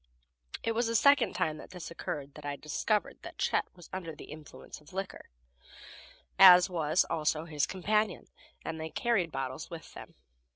[0.63, 4.15] It was the second time that this occurred that I discovered that Chet was under
[4.15, 5.29] the influence of liquor,
[6.39, 8.27] as was also his companion,
[8.65, 10.15] and they carried bottles with them.